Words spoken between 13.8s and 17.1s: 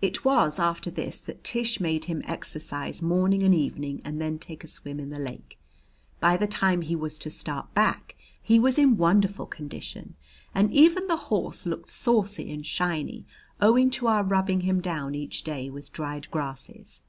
to our rubbing him down each day with dried grasses.